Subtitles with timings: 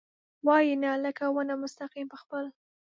[0.45, 2.45] وايي، نه، لکه ونه مستقیم په خپل...